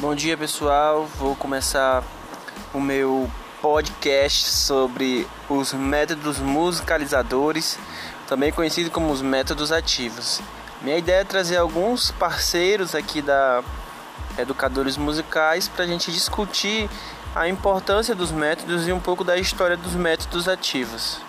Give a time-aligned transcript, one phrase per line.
[0.00, 2.04] Bom dia pessoal, vou começar
[2.72, 3.28] o meu
[3.60, 7.76] podcast sobre os métodos musicalizadores,
[8.28, 10.40] também conhecido como os métodos ativos.
[10.80, 13.64] Minha ideia é trazer alguns parceiros aqui da
[14.38, 16.88] Educadores Musicais para a gente discutir
[17.34, 21.20] a importância dos métodos e um pouco da história dos métodos ativos.